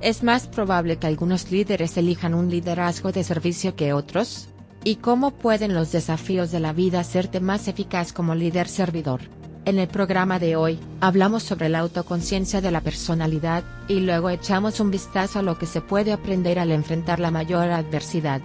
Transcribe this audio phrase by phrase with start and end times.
[0.00, 4.48] ¿Es más probable que algunos líderes elijan un liderazgo de servicio que otros?
[4.84, 9.22] ¿Y cómo pueden los desafíos de la vida hacerte más eficaz como líder servidor?
[9.64, 14.78] En el programa de hoy, hablamos sobre la autoconciencia de la personalidad, y luego echamos
[14.78, 18.40] un vistazo a lo que se puede aprender al enfrentar la mayor adversidad.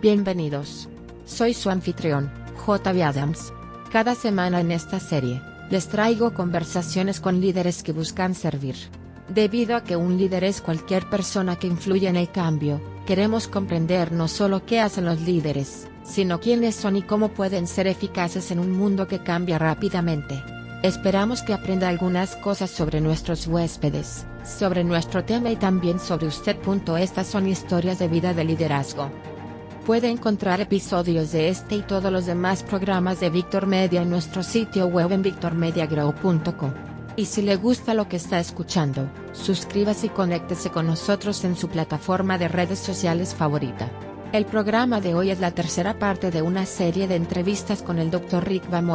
[0.00, 0.88] Bienvenidos.
[1.26, 3.02] Soy su anfitrión, J.B.
[3.02, 3.52] Adams.
[3.90, 8.76] Cada semana en esta serie, les traigo conversaciones con líderes que buscan servir
[9.28, 14.12] Debido a que un líder es cualquier persona que influye en el cambio, queremos comprender
[14.12, 18.58] no solo qué hacen los líderes, sino quiénes son y cómo pueden ser eficaces en
[18.58, 20.42] un mundo que cambia rápidamente.
[20.82, 26.56] Esperamos que aprenda algunas cosas sobre nuestros huéspedes, sobre nuestro tema y también sobre usted.
[26.98, 29.08] Estas son historias de vida de liderazgo.
[29.86, 34.42] Puede encontrar episodios de este y todos los demás programas de Victor Media en nuestro
[34.42, 36.91] sitio web en victormediagrow.com.
[37.14, 41.68] Y si le gusta lo que está escuchando, suscríbase y conéctese con nosotros en su
[41.68, 43.90] plataforma de redes sociales favorita.
[44.32, 48.10] El programa de hoy es la tercera parte de una serie de entrevistas con el
[48.10, 48.42] Dr.
[48.42, 48.88] Rick Van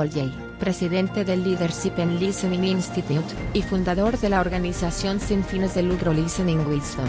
[0.59, 6.11] presidente del Leadership and Listening Institute, y fundador de la organización sin fines de lucro
[6.11, 7.05] Listening Wisdom.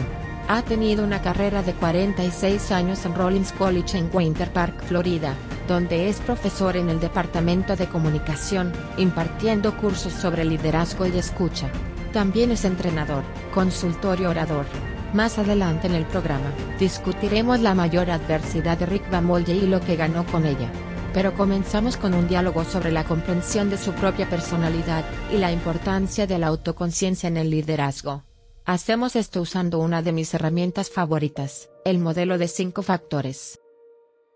[0.47, 5.35] Ha tenido una carrera de 46 años en Rollins College en Winter Park, Florida,
[5.69, 11.71] donde es profesor en el Departamento de Comunicación, impartiendo cursos sobre liderazgo y escucha.
[12.13, 13.23] También es entrenador,
[13.55, 14.65] consultor y orador.
[15.13, 19.97] Más adelante en el programa, discutiremos la mayor adversidad de Rick Van y lo que
[19.97, 20.71] ganó con ella.
[21.15, 26.27] Pero comenzamos con un diálogo sobre la comprensión de su propia personalidad, y la importancia
[26.27, 28.25] de la autoconciencia en el liderazgo.
[28.65, 33.59] Hacemos esto usando una de mis herramientas favoritas, el modelo de cinco factores.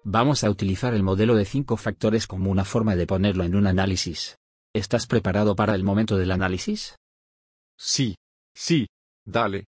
[0.04, 3.68] Vamos a utilizar el modelo de cinco factores como una forma de ponerlo en un
[3.68, 4.36] análisis.
[4.74, 6.96] ¿Estás preparado para el momento del análisis?
[7.78, 8.16] Sí,
[8.52, 8.88] sí,
[9.24, 9.66] dale.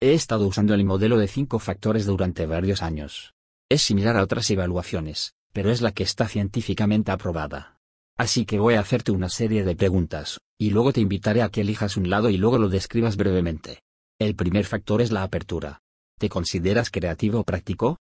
[0.00, 3.32] He estado usando el modelo de cinco factores durante varios años.
[3.70, 7.78] Es similar a otras evaluaciones, pero es la que está científicamente aprobada.
[8.16, 11.60] Así que voy a hacerte una serie de preguntas, y luego te invitaré a que
[11.60, 13.82] elijas un lado y luego lo describas brevemente.
[14.18, 15.80] El primer factor es la apertura.
[16.18, 17.98] ¿Te consideras creativo o práctico?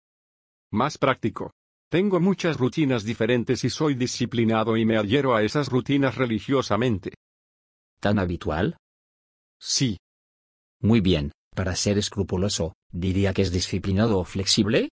[0.72, 1.52] Más práctico.
[1.88, 7.14] Tengo muchas rutinas diferentes y soy disciplinado y me adhiero a esas rutinas religiosamente.
[8.00, 8.76] ¿Tan habitual?
[9.60, 9.98] Sí.
[10.80, 14.90] Muy bien, para ser escrupuloso, diría que es disciplinado o flexible.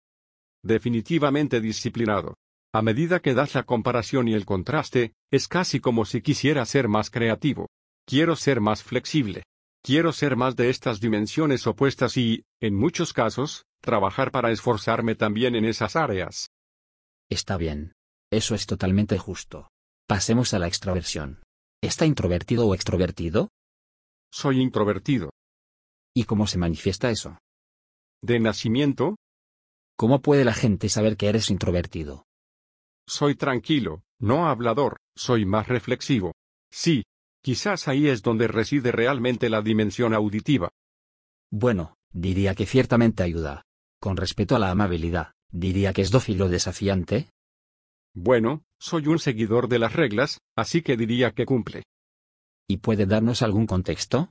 [0.62, 2.36] Definitivamente disciplinado.
[2.72, 6.88] A medida que das la comparación y el contraste, es casi como si quisiera ser
[6.88, 7.68] más creativo.
[8.06, 9.42] Quiero ser más flexible.
[9.82, 15.54] Quiero ser más de estas dimensiones opuestas y, en muchos casos, trabajar para esforzarme también
[15.54, 16.50] en esas áreas.
[17.30, 17.92] Está bien.
[18.30, 19.68] Eso es totalmente justo.
[20.08, 21.42] Pasemos a la extroversión.
[21.80, 23.50] ¿Está introvertido o extrovertido?
[24.32, 25.30] Soy introvertido.
[26.14, 27.38] ¿Y cómo se manifiesta eso?
[28.22, 29.16] ¿De nacimiento?
[29.96, 32.24] ¿Cómo puede la gente saber que eres introvertido?
[33.06, 36.32] Soy tranquilo, no hablador, soy más reflexivo.
[36.72, 37.04] Sí,
[37.42, 40.70] quizás ahí es donde reside realmente la dimensión auditiva.
[41.50, 43.62] Bueno, diría que ciertamente ayuda.
[44.04, 47.30] Con respecto a la amabilidad, diría que es dócil o desafiante.
[48.14, 51.84] Bueno, soy un seguidor de las reglas, así que diría que cumple.
[52.68, 54.28] ¿Y puede darnos algún contexto?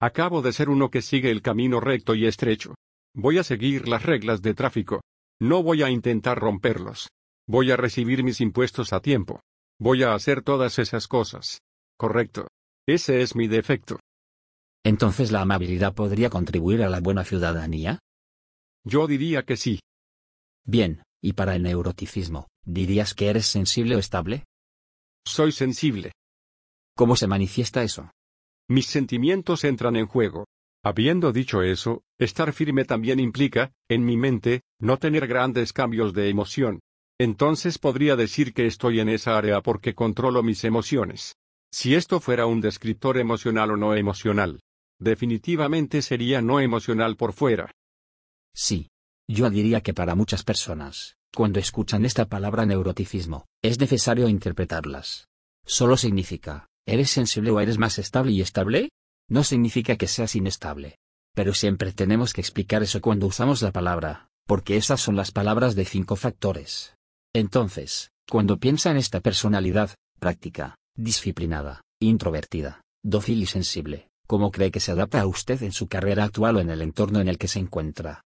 [0.00, 2.74] Acabo de ser uno que sigue el camino recto y estrecho.
[3.14, 5.02] Voy a seguir las reglas de tráfico.
[5.40, 7.10] No voy a intentar romperlos.
[7.46, 9.40] Voy a recibir mis impuestos a tiempo.
[9.78, 11.60] Voy a hacer todas esas cosas.
[11.96, 12.48] Correcto.
[12.88, 14.00] Ese es mi defecto.
[14.84, 18.00] Entonces la amabilidad podría contribuir a la buena ciudadanía?
[18.84, 19.80] Yo diría que sí.
[20.64, 24.44] Bien, y para el neuroticismo, ¿dirías que eres sensible o estable?
[25.26, 26.12] Soy sensible.
[26.96, 28.10] ¿Cómo se manifiesta eso?
[28.68, 30.46] Mis sentimientos entran en juego.
[30.82, 36.30] Habiendo dicho eso, estar firme también implica, en mi mente, no tener grandes cambios de
[36.30, 36.80] emoción.
[37.18, 41.36] Entonces podría decir que estoy en esa área porque controlo mis emociones.
[41.70, 44.60] Si esto fuera un descriptor emocional o no emocional,
[44.98, 47.70] definitivamente sería no emocional por fuera.
[48.54, 48.88] Sí.
[49.28, 55.28] Yo diría que para muchas personas, cuando escuchan esta palabra neuroticismo, es necesario interpretarlas.
[55.64, 58.90] Solo significa, ¿eres sensible o eres más estable y estable?
[59.28, 60.96] No significa que seas inestable.
[61.34, 65.76] Pero siempre tenemos que explicar eso cuando usamos la palabra, porque esas son las palabras
[65.76, 66.96] de cinco factores.
[67.32, 74.80] Entonces, cuando piensa en esta personalidad, práctica, disciplinada, introvertida, dócil y sensible, ¿cómo cree que
[74.80, 77.46] se adapta a usted en su carrera actual o en el entorno en el que
[77.46, 78.22] se encuentra?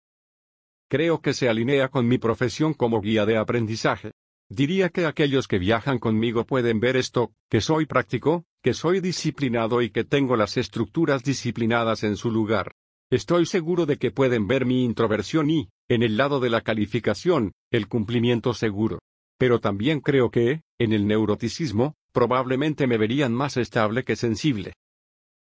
[0.90, 4.10] Creo que se alinea con mi profesión como guía de aprendizaje.
[4.50, 9.82] Diría que aquellos que viajan conmigo pueden ver esto, que soy práctico, que soy disciplinado
[9.82, 12.72] y que tengo las estructuras disciplinadas en su lugar.
[13.08, 17.52] Estoy seguro de que pueden ver mi introversión y, en el lado de la calificación,
[17.70, 18.98] el cumplimiento seguro.
[19.38, 24.72] Pero también creo que, en el neuroticismo, probablemente me verían más estable que sensible.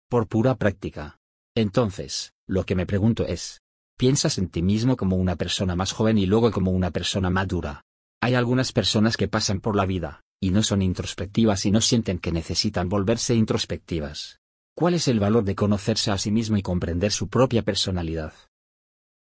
[0.09, 1.19] Por pura práctica.
[1.57, 3.62] Entonces, lo que me pregunto es,
[4.03, 7.83] ¿piensas en ti mismo como una persona más joven y luego como una persona madura?
[8.21, 12.19] Hay algunas personas que pasan por la vida, y no son introspectivas y no sienten
[12.19, 14.41] que necesitan volverse introspectivas.
[14.75, 18.33] ¿Cuál es el valor de conocerse a sí mismo y comprender su propia personalidad?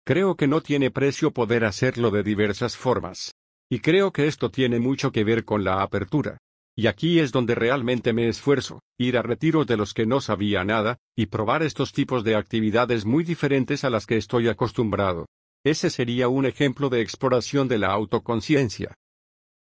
[0.05, 3.31] Creo que no tiene precio poder hacerlo de diversas formas.
[3.71, 6.37] Y creo que esto tiene mucho que ver con la apertura.
[6.77, 10.65] Y aquí es donde realmente me esfuerzo, ir a retiros de los que no sabía
[10.65, 15.25] nada, y probar estos tipos de actividades muy diferentes a las que estoy acostumbrado.
[15.63, 18.93] Ese sería un ejemplo de exploración de la autoconciencia.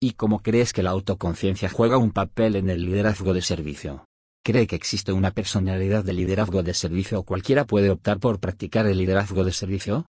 [0.01, 4.05] ¿Y cómo crees que la autoconciencia juega un papel en el liderazgo de servicio?
[4.43, 8.87] ¿Cree que existe una personalidad de liderazgo de servicio o cualquiera puede optar por practicar
[8.87, 10.05] el liderazgo de servicio?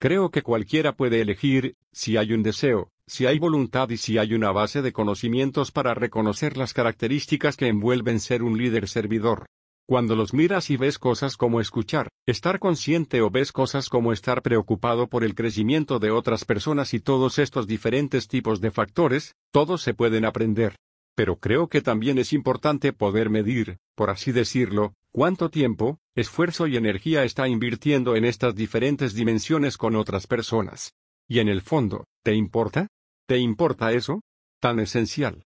[0.00, 4.34] Creo que cualquiera puede elegir, si hay un deseo, si hay voluntad y si hay
[4.34, 9.46] una base de conocimientos para reconocer las características que envuelven ser un líder servidor.
[9.88, 14.42] Cuando los miras y ves cosas como escuchar, estar consciente o ves cosas como estar
[14.42, 19.80] preocupado por el crecimiento de otras personas y todos estos diferentes tipos de factores, todos
[19.80, 20.76] se pueden aprender.
[21.16, 26.76] Pero creo que también es importante poder medir, por así decirlo, cuánto tiempo, esfuerzo y
[26.76, 30.92] energía está invirtiendo en estas diferentes dimensiones con otras personas.
[31.26, 32.88] Y en el fondo, ¿te importa?
[33.28, 34.22] ¿Te importa eso?
[34.58, 35.44] Tan esencial.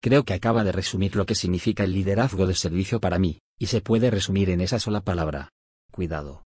[0.00, 3.66] Creo que acaba de resumir lo que significa el liderazgo de servicio para mí, y
[3.66, 5.50] se puede resumir en esa sola palabra.
[5.92, 6.44] Cuidado.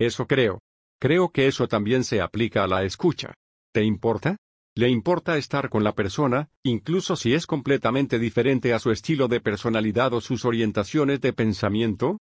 [0.00, 0.60] Eso creo.
[0.98, 3.34] Creo que eso también se aplica a la escucha.
[3.74, 4.38] ¿Te importa?
[4.74, 9.42] Le importa estar con la persona, incluso si es completamente diferente a su estilo de
[9.42, 12.16] personalidad o sus orientaciones de pensamiento?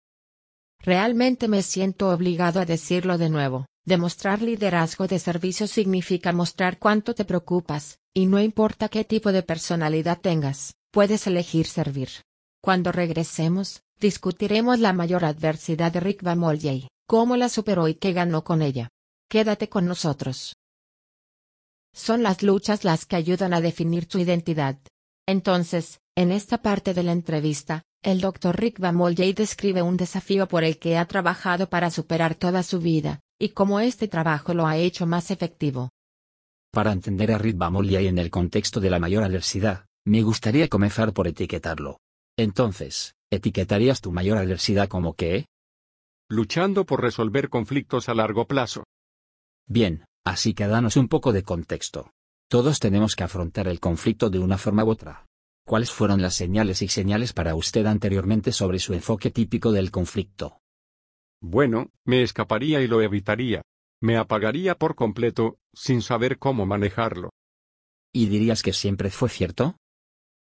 [0.79, 3.67] Realmente me siento obligado a decirlo de nuevo.
[3.91, 9.43] Demostrar liderazgo de servicio significa mostrar cuánto te preocupas, y no importa qué tipo de
[9.43, 12.09] personalidad tengas, puedes elegir servir.
[12.63, 16.41] Cuando regresemos, discutiremos la mayor adversidad de Rick Van
[17.09, 18.91] cómo la superó y qué ganó con ella.
[19.29, 20.55] Quédate con nosotros.
[21.93, 24.79] Son las luchas las que ayudan a definir tu identidad.
[25.27, 28.59] Entonces, en esta parte de la entrevista, el Dr.
[28.59, 28.97] Rick Van
[29.35, 33.81] describe un desafío por el que ha trabajado para superar toda su vida, y cómo
[33.81, 35.91] este trabajo lo ha hecho más efectivo.
[36.73, 41.13] Para entender a Rick Van en el contexto de la mayor adversidad, me gustaría comenzar
[41.13, 41.99] por etiquetarlo.
[42.39, 45.47] Entonces, ¿etiquetarías tu mayor adversidad como qué?
[46.29, 48.85] Luchando por resolver conflictos a largo plazo.
[49.67, 52.13] Bien, así que danos un poco de contexto.
[52.49, 55.27] Todos tenemos que afrontar el conflicto de una forma u otra.
[55.71, 60.59] ¿Cuáles fueron las señales y señales para usted anteriormente sobre su enfoque típico del conflicto?
[61.41, 63.63] Bueno, me escaparía y lo evitaría.
[64.01, 67.31] Me apagaría por completo, sin saber cómo manejarlo.
[68.13, 69.77] ¿Y dirías que siempre fue cierto?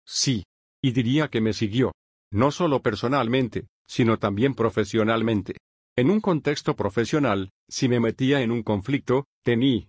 [0.05, 0.43] Sí,
[0.83, 1.93] y diría que me siguió,
[2.29, 5.55] no solo personalmente, sino también profesionalmente.
[5.95, 9.87] En un contexto profesional, si me metía en un conflicto, tenía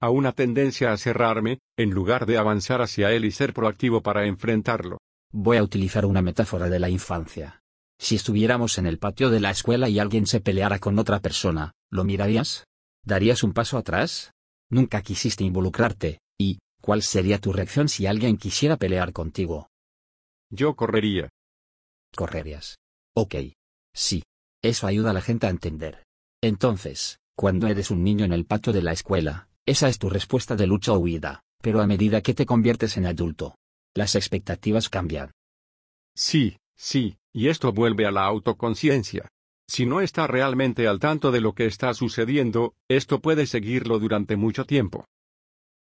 [0.00, 4.26] a una tendencia a cerrarme, en lugar de avanzar hacia él y ser proactivo para
[4.26, 4.98] enfrentarlo.
[5.32, 7.60] Voy a utilizar una metáfora de la infancia.
[7.98, 11.72] Si estuviéramos en el patio de la escuela y alguien se peleara con otra persona,
[11.90, 12.64] ¿lo mirarías?
[13.04, 14.32] ¿Darías un paso atrás?
[14.68, 19.68] Nunca quisiste involucrarte, y, ¿cuál sería tu reacción si alguien quisiera pelear contigo?
[20.50, 21.30] Yo correría.
[22.14, 22.76] Correrías.
[23.14, 23.36] Ok.
[23.94, 24.22] Sí.
[24.62, 26.02] Eso ayuda a la gente a entender.
[26.42, 30.56] Entonces, cuando eres un niño en el patio de la escuela, esa es tu respuesta
[30.56, 33.56] de lucha o huida, pero a medida que te conviertes en adulto,
[33.94, 35.32] las expectativas cambian.
[36.14, 39.28] Sí, sí, y esto vuelve a la autoconciencia.
[39.68, 44.36] Si no está realmente al tanto de lo que está sucediendo, esto puede seguirlo durante
[44.36, 45.04] mucho tiempo.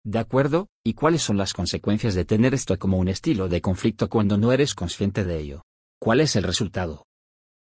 [0.05, 0.69] ¿De acuerdo?
[0.83, 4.51] ¿Y cuáles son las consecuencias de tener esto como un estilo de conflicto cuando no
[4.51, 5.63] eres consciente de ello?
[5.99, 7.05] ¿Cuál es el resultado?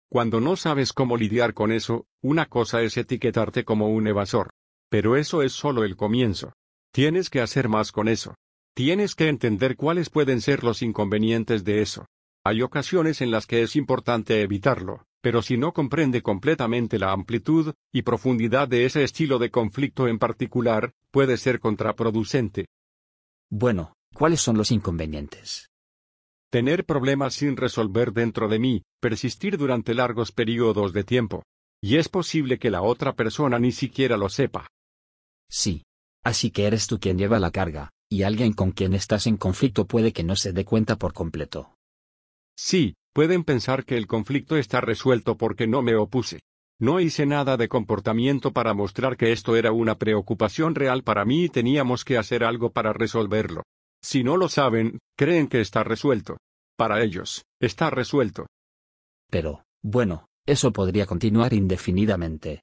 [0.10, 4.52] Cuando no sabes cómo lidiar con eso, una cosa es etiquetarte como un evasor.
[4.92, 6.52] Pero eso es solo el comienzo.
[6.92, 8.36] Tienes que hacer más con eso.
[8.76, 12.08] Tienes que entender cuáles pueden ser los inconvenientes de eso.
[12.44, 17.74] Hay ocasiones en las que es importante evitarlo, pero si no comprende completamente la amplitud
[17.94, 22.66] y profundidad de ese estilo de conflicto en particular, puede ser contraproducente.
[23.50, 25.70] Bueno, ¿cuáles son los inconvenientes?
[26.50, 31.44] Tener problemas sin resolver dentro de mí, persistir durante largos periodos de tiempo.
[31.82, 34.68] Y es posible que la otra persona ni siquiera lo sepa.
[35.52, 35.84] Sí.
[36.24, 39.86] Así que eres tú quien lleva la carga, y alguien con quien estás en conflicto
[39.86, 41.76] puede que no se dé cuenta por completo.
[42.56, 46.40] Sí, pueden pensar que el conflicto está resuelto porque no me opuse.
[46.80, 51.46] No hice nada de comportamiento para mostrar que esto era una preocupación real para mí
[51.46, 53.64] y teníamos que hacer algo para resolverlo.
[54.04, 56.38] Si no lo saben, creen que está resuelto.
[56.76, 58.48] Para ellos, está resuelto.
[59.30, 62.62] Pero, bueno, eso podría continuar indefinidamente.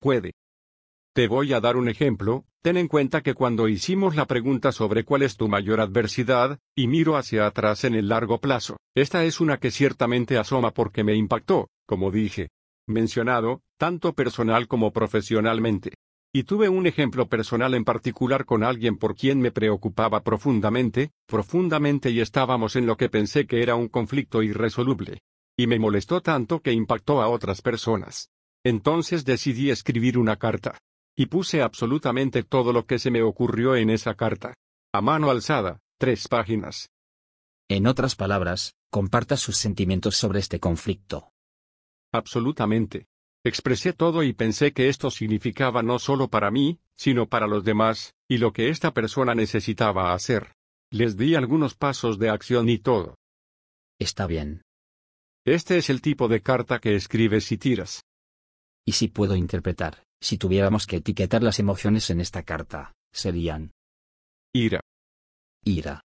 [0.00, 0.32] Puede.
[1.16, 5.02] Te voy a dar un ejemplo, ten en cuenta que cuando hicimos la pregunta sobre
[5.02, 9.40] cuál es tu mayor adversidad, y miro hacia atrás en el largo plazo, esta es
[9.40, 12.50] una que ciertamente asoma porque me impactó, como dije.
[12.86, 15.94] Mencionado, tanto personal como profesionalmente.
[16.34, 22.10] Y tuve un ejemplo personal en particular con alguien por quien me preocupaba profundamente, profundamente
[22.10, 25.22] y estábamos en lo que pensé que era un conflicto irresoluble.
[25.56, 28.28] Y me molestó tanto que impactó a otras personas.
[28.62, 30.76] Entonces decidí escribir una carta.
[31.16, 34.54] Y puse absolutamente todo lo que se me ocurrió en esa carta.
[34.92, 36.90] A mano alzada, tres páginas.
[37.68, 41.32] En otras palabras, comparta sus sentimientos sobre este conflicto.
[42.12, 43.06] Absolutamente.
[43.44, 48.14] Expresé todo y pensé que esto significaba no solo para mí, sino para los demás,
[48.28, 50.54] y lo que esta persona necesitaba hacer.
[50.90, 53.16] Les di algunos pasos de acción y todo.
[53.98, 54.62] Está bien.
[55.44, 58.04] Este es el tipo de carta que escribes y tiras.
[58.84, 63.72] Y si puedo interpretar, si tuviéramos que etiquetar las emociones en esta carta, serían
[64.54, 64.80] Ira,
[65.64, 66.00] ira,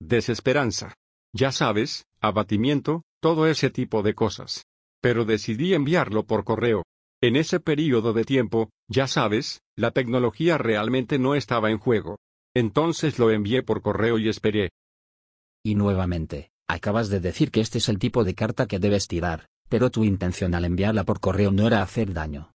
[0.00, 0.94] desesperanza.
[1.34, 4.66] Ya sabes, abatimiento, todo ese tipo de cosas.
[5.00, 6.84] Pero decidí enviarlo por correo.
[7.22, 12.18] En ese período de tiempo, ya sabes, la tecnología realmente no estaba en juego.
[12.54, 14.70] Entonces lo envié por correo y esperé.
[15.64, 19.46] Y nuevamente, acabas de decir que este es el tipo de carta que debes tirar,
[19.70, 22.51] pero tu intención al enviarla por correo no era hacer daño.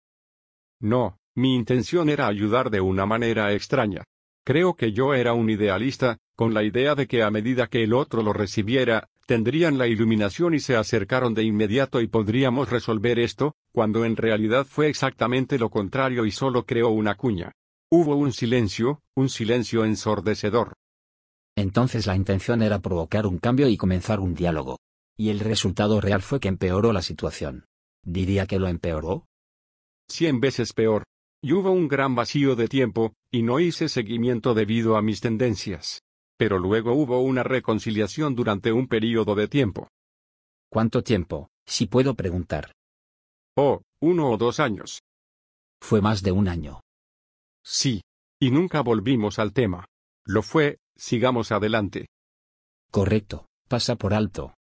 [0.80, 4.04] No, mi intención era ayudar de una manera extraña.
[4.44, 7.94] Creo que yo era un idealista, con la idea de que a medida que el
[7.94, 13.56] otro lo recibiera, tendrían la iluminación y se acercaron de inmediato y podríamos resolver esto,
[13.74, 17.52] cuando en realidad fue exactamente lo contrario y solo creó una cuña.
[17.92, 20.74] Hubo un silencio, un silencio ensordecedor.
[21.56, 24.80] Entonces la intención era provocar un cambio y comenzar un diálogo.
[25.18, 27.66] Y el resultado real fue que empeoró la situación.
[28.04, 29.28] ¿Diría que lo empeoró?
[30.10, 31.04] Cien veces peor.
[31.42, 36.02] Y hubo un gran vacío de tiempo, y no hice seguimiento debido a mis tendencias.
[36.38, 39.90] Pero luego hubo una reconciliación durante un período de tiempo.
[40.70, 42.72] ¿Cuánto tiempo, si puedo preguntar?
[43.56, 45.02] Oh, uno o dos años.
[45.82, 46.82] Fue más de un año.
[47.64, 48.02] Sí.
[48.40, 49.88] Y nunca volvimos al tema.
[50.24, 52.08] Lo fue, sigamos adelante.
[52.92, 54.54] Correcto, pasa por alto.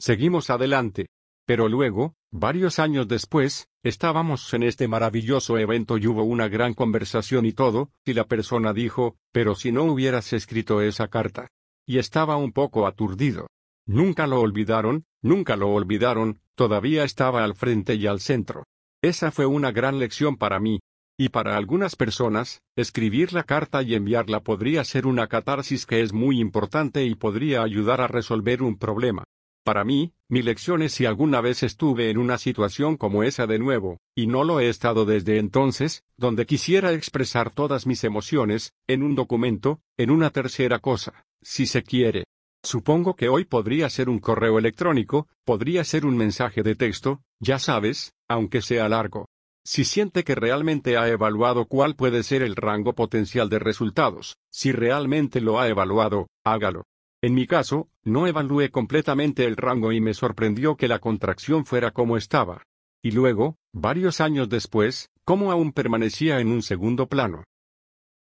[0.00, 1.06] Seguimos adelante.
[1.46, 7.46] Pero luego, varios años después, estábamos en este maravilloso evento y hubo una gran conversación
[7.46, 11.48] y todo, y la persona dijo, pero si no hubieras escrito esa carta.
[11.86, 13.46] Y estaba un poco aturdido.
[13.86, 18.64] Nunca lo olvidaron, nunca lo olvidaron, todavía estaba al frente y al centro.
[19.02, 20.80] Esa fue una gran lección para mí.
[21.16, 26.12] Y para algunas personas, escribir la carta y enviarla podría ser una catarsis que es
[26.12, 29.24] muy importante y podría ayudar a resolver un problema.
[29.68, 33.58] Para mí, mi lección es si alguna vez estuve en una situación como esa de
[33.58, 39.02] nuevo, y no lo he estado desde entonces, donde quisiera expresar todas mis emociones, en
[39.02, 42.24] un documento, en una tercera cosa, si se quiere.
[42.62, 47.58] Supongo que hoy podría ser un correo electrónico, podría ser un mensaje de texto, ya
[47.58, 49.28] sabes, aunque sea largo.
[49.66, 54.72] Si siente que realmente ha evaluado cuál puede ser el rango potencial de resultados, si
[54.72, 56.84] realmente lo ha evaluado, hágalo.
[57.20, 61.90] En mi caso, no evalué completamente el rango y me sorprendió que la contracción fuera
[61.90, 62.62] como estaba.
[63.02, 67.44] Y luego, varios años después, cómo aún permanecía en un segundo plano.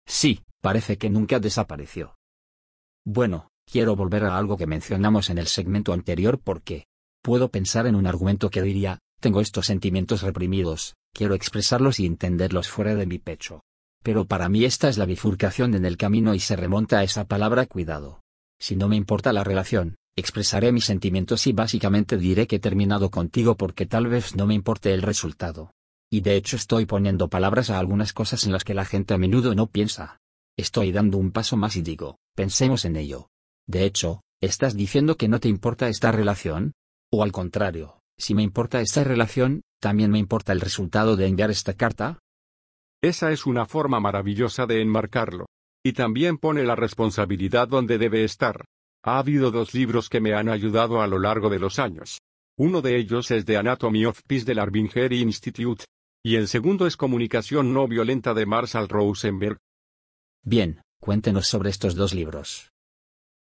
[0.07, 2.15] Sí, parece que nunca desapareció.
[3.05, 6.85] Bueno, quiero volver a algo que mencionamos en el segmento anterior porque
[7.21, 12.69] puedo pensar en un argumento que diría, tengo estos sentimientos reprimidos, quiero expresarlos y entenderlos
[12.69, 13.61] fuera de mi pecho.
[14.01, 17.25] Pero para mí esta es la bifurcación en el camino y se remonta a esa
[17.25, 18.21] palabra cuidado.
[18.59, 23.09] Si no me importa la relación, expresaré mis sentimientos y básicamente diré que he terminado
[23.09, 25.71] contigo porque tal vez no me importe el resultado.
[26.11, 29.17] Y de hecho estoy poniendo palabras a algunas cosas en las que la gente a
[29.17, 30.19] menudo no piensa.
[30.57, 33.29] Estoy dando un paso más y digo, pensemos en ello.
[33.67, 36.73] De hecho, ¿estás diciendo que no te importa esta relación?
[37.11, 41.51] O al contrario, si me importa esta relación, ¿también me importa el resultado de enviar
[41.51, 42.19] esta carta?
[43.01, 45.45] Esa es una forma maravillosa de enmarcarlo.
[45.83, 48.65] Y también pone la responsabilidad donde debe estar.
[49.03, 52.19] Ha habido dos libros que me han ayudado a lo largo de los años.
[52.57, 55.85] Uno de ellos es The Anatomy of Peace del Arvingeri Institute.
[56.21, 59.57] Y el segundo es Comunicación no violenta de Marshall Rosenberg.
[60.43, 62.71] Bien, cuéntenos sobre estos dos libros.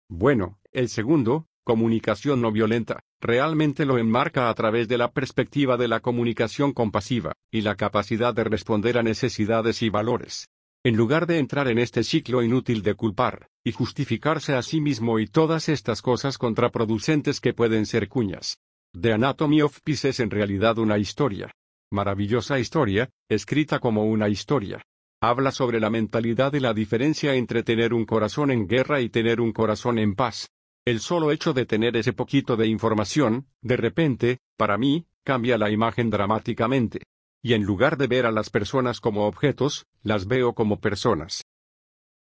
[0.09, 5.87] Bueno, el segundo, comunicación no violenta, realmente lo enmarca a través de la perspectiva de
[5.87, 10.47] la comunicación compasiva, y la capacidad de responder a necesidades y valores.
[10.85, 15.17] En lugar de entrar en este ciclo inútil de culpar, y justificarse a sí mismo
[15.17, 18.59] y todas estas cosas contraproducentes que pueden ser cuñas.
[18.93, 21.51] The Anatomy of Peace es en realidad una historia.
[21.91, 24.83] Maravillosa historia, escrita como una historia.
[25.23, 29.41] Habla sobre la mentalidad y la diferencia entre tener un corazón en guerra y tener
[29.41, 30.51] un corazón en paz.
[30.85, 35.71] El solo hecho de tener ese poquito de información, de repente, para mí, cambia la
[35.71, 37.01] imagen dramáticamente
[37.45, 41.43] y en lugar de ver a las personas como objetos, las veo como personas.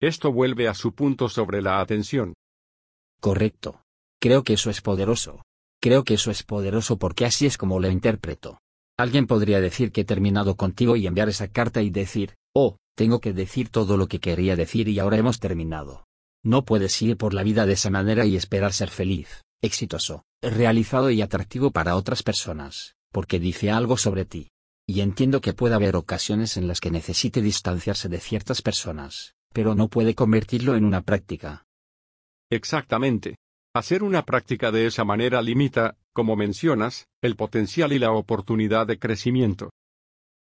[0.00, 2.34] Esto vuelve a su punto sobre la atención.
[3.20, 3.80] Correcto.
[4.20, 5.42] Creo que eso es poderoso.
[5.80, 8.58] Creo que eso es poderoso porque así es como lo interpreto.
[8.98, 13.20] Alguien podría decir que he terminado contigo y enviar esa carta y decir, oh, tengo
[13.20, 16.06] que decir todo lo que quería decir y ahora hemos terminado.
[16.42, 21.12] No puedes ir por la vida de esa manera y esperar ser feliz, exitoso, realizado
[21.12, 24.48] y atractivo para otras personas, porque dice algo sobre ti.
[24.86, 29.74] Y entiendo que puede haber ocasiones en las que necesite distanciarse de ciertas personas, pero
[29.74, 31.64] no puede convertirlo en una práctica.
[32.50, 33.36] Exactamente.
[33.74, 38.98] Hacer una práctica de esa manera limita, como mencionas, el potencial y la oportunidad de
[38.98, 39.70] crecimiento.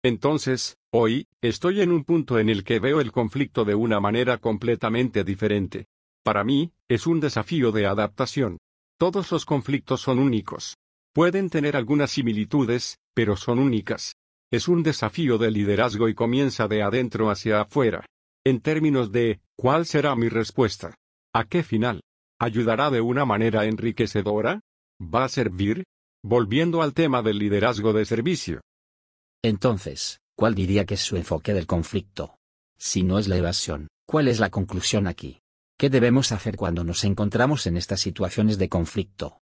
[0.04, 4.38] Entonces, hoy, estoy en un punto en el que veo el conflicto de una manera
[4.38, 5.86] completamente diferente.
[6.22, 8.58] Para mí, es un desafío de adaptación.
[8.98, 10.76] Todos los conflictos son únicos.
[11.18, 14.14] Pueden tener algunas similitudes, pero son únicas.
[14.52, 18.06] Es un desafío de liderazgo y comienza de adentro hacia afuera.
[18.46, 20.94] En términos de, ¿cuál será mi respuesta?
[21.34, 22.02] ¿A qué final?
[22.38, 24.60] ¿Ayudará de una manera enriquecedora?
[25.02, 25.82] ¿Va a servir?
[26.22, 28.60] Volviendo al tema del liderazgo de servicio.
[29.42, 32.36] Entonces, ¿cuál diría que es su enfoque del conflicto?
[32.78, 35.40] Si no es la evasión, ¿cuál es la conclusión aquí?
[35.76, 39.40] ¿Qué debemos hacer cuando nos encontramos en estas situaciones de conflicto?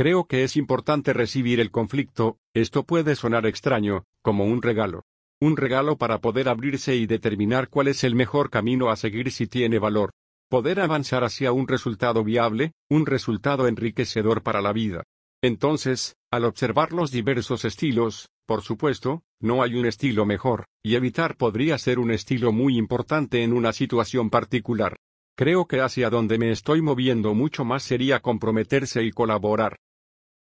[0.00, 5.04] Creo que es importante recibir el conflicto, esto puede sonar extraño, como un regalo.
[5.42, 9.46] Un regalo para poder abrirse y determinar cuál es el mejor camino a seguir si
[9.46, 10.12] tiene valor.
[10.48, 15.02] Poder avanzar hacia un resultado viable, un resultado enriquecedor para la vida.
[15.42, 21.36] Entonces, al observar los diversos estilos, por supuesto, no hay un estilo mejor, y evitar
[21.36, 24.96] podría ser un estilo muy importante en una situación particular.
[25.36, 29.76] Creo que hacia donde me estoy moviendo mucho más sería comprometerse y colaborar.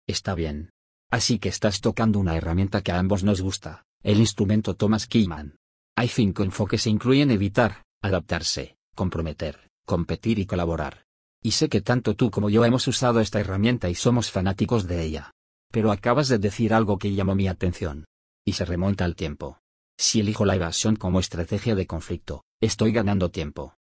[0.06, 0.70] Está bien.
[1.10, 5.56] Así que estás tocando una herramienta que a ambos nos gusta, el instrumento Thomas Keyman.
[5.96, 11.06] Hay cinco enfoques que incluyen evitar, adaptarse, comprometer, competir y colaborar.
[11.42, 15.02] Y sé que tanto tú como yo hemos usado esta herramienta y somos fanáticos de
[15.02, 15.30] ella.
[15.70, 18.04] Pero acabas de decir algo que llamó mi atención.
[18.44, 19.58] Y se remonta al tiempo.
[19.98, 23.74] Si elijo la evasión como estrategia de conflicto, estoy ganando tiempo.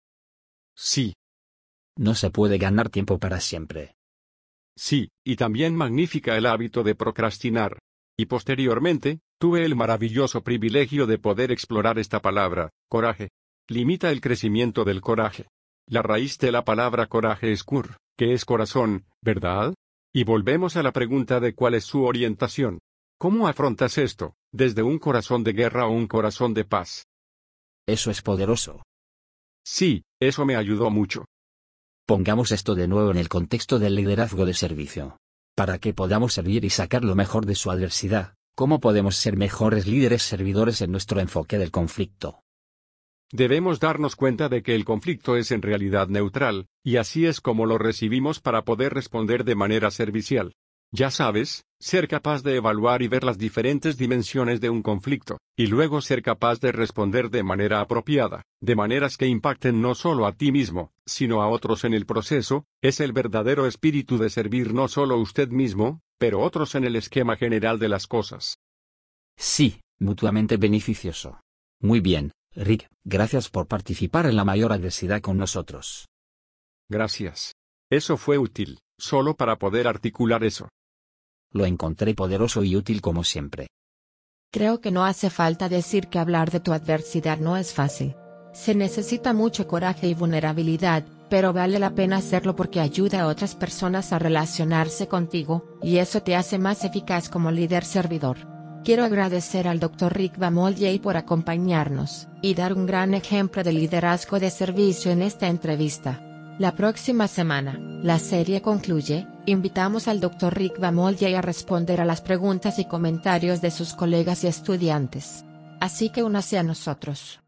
[0.75, 1.15] Sí.
[1.97, 3.95] No se puede ganar tiempo para siempre.
[4.77, 7.79] Sí, y también magnifica el hábito de procrastinar.
[8.17, 13.29] Y posteriormente, tuve el maravilloso privilegio de poder explorar esta palabra, coraje.
[13.67, 15.47] Limita el crecimiento del coraje.
[15.87, 19.73] La raíz de la palabra coraje es cur, que es corazón, ¿verdad?
[20.13, 22.79] Y volvemos a la pregunta de cuál es su orientación.
[23.17, 27.05] ¿Cómo afrontas esto, desde un corazón de guerra o un corazón de paz?
[27.87, 28.83] Eso es poderoso.
[29.65, 31.25] Sí, eso me ayudó mucho.
[32.07, 35.17] Pongamos esto de nuevo en el contexto del liderazgo de servicio.
[35.55, 39.87] Para que podamos servir y sacar lo mejor de su adversidad, ¿cómo podemos ser mejores
[39.87, 42.43] líderes servidores en nuestro enfoque del conflicto?
[43.31, 47.65] Debemos darnos cuenta de que el conflicto es en realidad neutral, y así es como
[47.65, 50.53] lo recibimos para poder responder de manera servicial.
[50.97, 55.67] Ya sabes, ser capaz de evaluar y ver las diferentes dimensiones de un conflicto, y
[55.67, 60.31] luego ser capaz de responder de manera apropiada, de maneras que impacten no solo a
[60.31, 64.87] ti mismo, sino a otros en el proceso, es el verdadero espíritu de servir no
[64.87, 68.55] solo usted mismo, pero otros en el esquema general de las cosas.
[69.35, 71.41] Sí, mutuamente beneficioso.
[71.81, 76.07] Muy bien, Rick, gracias por participar en la mayor adversidad con nosotros.
[76.87, 77.53] Gracias.
[77.91, 80.69] Eso fue útil, solo para poder articular eso.
[81.55, 83.67] Lo encontré poderoso y útil como siempre.
[84.51, 88.13] Creo que no hace falta decir que hablar de tu adversidad no es fácil.
[88.51, 93.55] Se necesita mucho coraje y vulnerabilidad, pero vale la pena hacerlo porque ayuda a otras
[93.55, 98.35] personas a relacionarse contigo, y eso te hace más eficaz como líder servidor.
[98.83, 100.13] Quiero agradecer al Dr.
[100.13, 105.47] Rick Bamoljay por acompañarnos, y dar un gran ejemplo de liderazgo de servicio en esta
[105.47, 106.34] entrevista.
[106.57, 110.53] La próxima semana, la serie concluye, invitamos al Dr.
[110.53, 115.43] Rick Bamoljay a responder a las preguntas y comentarios de sus colegas y estudiantes.
[115.81, 117.41] Así que únase a nosotros.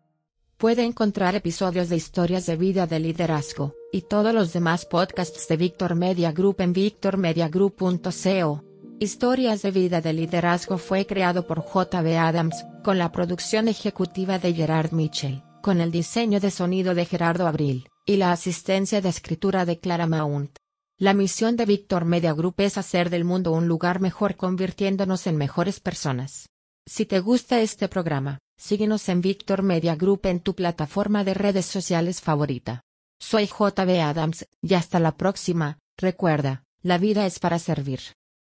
[0.58, 5.56] Puede encontrar episodios de historias de vida de liderazgo, y todos los demás podcasts de
[5.56, 8.64] Victor Media Group en victormediagroup.co.
[9.00, 14.54] Historias de vida de liderazgo fue creado por JB Adams, con la producción ejecutiva de
[14.54, 19.66] Gerard Mitchell, con el diseño de sonido de Gerardo Abril, y la asistencia de escritura
[19.66, 20.60] de Clara Mount.
[20.98, 25.36] La misión de Victor Media Group es hacer del mundo un lugar mejor convirtiéndonos en
[25.36, 26.48] mejores personas.
[26.88, 31.66] Si te gusta este programa, síguenos en Victor Media Group en tu plataforma de redes
[31.66, 32.82] sociales favorita.
[33.20, 38.00] Soy JB Adams, y hasta la próxima, recuerda, la vida es para servir.